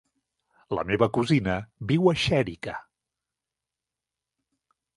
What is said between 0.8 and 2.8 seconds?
meva cosina viu a Xèrica.